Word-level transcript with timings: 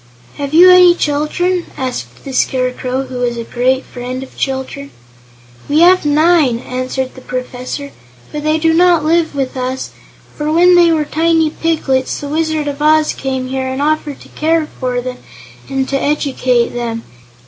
"Have 0.37 0.51
you 0.51 0.71
any 0.71 0.95
children?" 0.95 1.67
asked 1.77 2.23
the 2.25 2.33
Scarecrow, 2.33 3.03
who 3.03 3.19
was 3.19 3.37
a 3.37 3.43
great 3.43 3.85
friend 3.85 4.23
of 4.23 4.35
children. 4.35 4.89
"We 5.69 5.81
have 5.81 6.05
nine," 6.05 6.57
answered 6.57 7.13
the 7.13 7.21
Professor; 7.21 7.91
"but 8.31 8.41
they 8.43 8.57
do 8.57 8.73
not 8.73 9.05
live 9.05 9.35
with 9.35 9.55
us, 9.55 9.91
for 10.35 10.51
when 10.51 10.73
they 10.75 10.91
were 10.91 11.05
tiny 11.05 11.51
piglets 11.51 12.19
the 12.19 12.29
Wizard 12.29 12.67
of 12.67 12.81
Oz 12.81 13.13
came 13.13 13.49
here 13.49 13.67
and 13.67 13.79
offered 13.79 14.19
to 14.21 14.29
care 14.29 14.67
for 14.79 15.01
them 15.01 15.19
and 15.69 15.87
to 15.89 16.01
educate 16.01 16.69
them. 16.69 17.03